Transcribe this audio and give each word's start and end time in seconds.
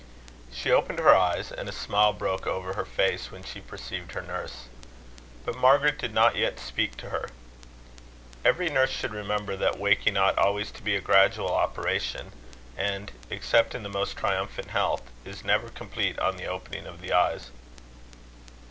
She 0.51 0.71
opened 0.71 0.97
her 0.97 1.15
eyes, 1.15 1.51
and 1.51 1.69
a 1.69 1.71
smile 1.71 2.11
broke 2.11 2.47
over 2.47 2.73
her 2.73 2.85
face 2.85 3.29
when 3.29 3.43
she 3.43 3.61
perceived 3.61 4.13
her 4.13 4.23
nurse. 4.23 4.65
But 5.45 5.55
Margaret 5.55 5.99
did 5.99 6.11
not 6.11 6.35
yet 6.35 6.59
speak 6.59 6.97
to 6.97 7.11
her. 7.11 7.29
Every 8.43 8.67
nurse 8.67 8.89
should 8.89 9.13
remember 9.13 9.55
that 9.55 9.77
waking 9.77 10.17
ought 10.17 10.39
always 10.39 10.71
to 10.71 10.81
be 10.81 10.95
a 10.95 11.01
gradual 11.01 11.51
operation; 11.53 12.31
and, 12.75 13.11
except 13.29 13.75
in 13.75 13.83
the 13.83 13.89
most 13.89 14.17
triumphant 14.17 14.71
health, 14.71 15.03
is 15.23 15.43
never 15.43 15.69
complete 15.69 16.17
on 16.17 16.35
the 16.37 16.47
opening 16.47 16.87
of 16.87 17.01
the 17.01 17.13
eyes. 17.13 17.51